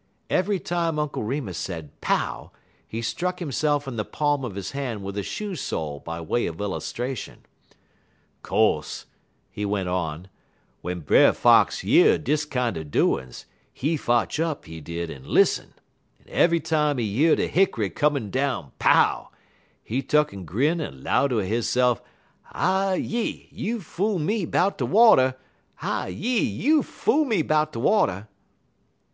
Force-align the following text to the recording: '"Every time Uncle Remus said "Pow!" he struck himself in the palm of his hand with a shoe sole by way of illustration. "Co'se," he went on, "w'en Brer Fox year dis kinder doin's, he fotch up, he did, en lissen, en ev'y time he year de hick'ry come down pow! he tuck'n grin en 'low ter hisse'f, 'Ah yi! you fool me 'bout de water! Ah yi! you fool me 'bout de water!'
'"Every 0.28 0.60
time 0.60 0.98
Uncle 0.98 1.22
Remus 1.22 1.56
said 1.56 1.98
"Pow!" 2.02 2.52
he 2.86 3.00
struck 3.00 3.38
himself 3.38 3.88
in 3.88 3.96
the 3.96 4.04
palm 4.04 4.44
of 4.44 4.54
his 4.54 4.72
hand 4.72 5.02
with 5.02 5.16
a 5.16 5.22
shoe 5.22 5.56
sole 5.56 5.98
by 5.98 6.20
way 6.20 6.44
of 6.44 6.60
illustration. 6.60 7.46
"Co'se," 8.42 9.06
he 9.50 9.64
went 9.64 9.88
on, 9.88 10.28
"w'en 10.82 11.00
Brer 11.00 11.32
Fox 11.32 11.82
year 11.82 12.18
dis 12.18 12.44
kinder 12.44 12.84
doin's, 12.84 13.46
he 13.72 13.96
fotch 13.96 14.38
up, 14.38 14.66
he 14.66 14.82
did, 14.82 15.10
en 15.10 15.24
lissen, 15.24 15.72
en 16.26 16.28
ev'y 16.28 16.60
time 16.60 16.98
he 16.98 17.04
year 17.06 17.34
de 17.34 17.48
hick'ry 17.48 17.88
come 17.88 18.28
down 18.28 18.72
pow! 18.78 19.30
he 19.82 20.02
tuck'n 20.02 20.44
grin 20.44 20.82
en 20.82 21.02
'low 21.02 21.28
ter 21.28 21.40
hisse'f, 21.40 22.02
'Ah 22.52 22.92
yi! 22.92 23.48
you 23.50 23.80
fool 23.80 24.18
me 24.18 24.44
'bout 24.44 24.76
de 24.76 24.84
water! 24.84 25.34
Ah 25.80 26.04
yi! 26.08 26.40
you 26.42 26.82
fool 26.82 27.24
me 27.24 27.40
'bout 27.40 27.72
de 27.72 27.80
water!' 27.80 28.28